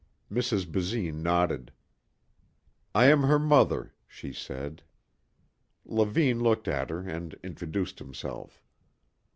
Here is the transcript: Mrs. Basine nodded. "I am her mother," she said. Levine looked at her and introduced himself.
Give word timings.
Mrs. 0.31 0.65
Basine 0.67 1.21
nodded. 1.21 1.71
"I 2.95 3.05
am 3.05 3.21
her 3.21 3.37
mother," 3.37 3.93
she 4.07 4.33
said. 4.33 4.81
Levine 5.85 6.39
looked 6.41 6.67
at 6.67 6.89
her 6.89 7.01
and 7.01 7.35
introduced 7.43 7.99
himself. 7.99 8.63